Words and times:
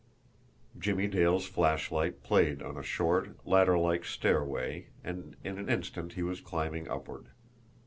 Jimmie 0.79 1.05
Dale's 1.07 1.45
flashlight 1.45 2.23
played 2.23 2.63
on 2.63 2.75
a 2.75 2.81
short, 2.81 3.37
ladderlike 3.45 4.03
stairway, 4.03 4.87
and 5.03 5.35
in 5.43 5.59
an 5.59 5.69
instant 5.69 6.13
he 6.13 6.23
was 6.23 6.41
climbing 6.41 6.87
upward. 6.89 7.27